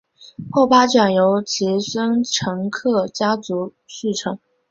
[0.49, 3.37] 后八卷由其孙陈克家
[3.85, 4.39] 续成。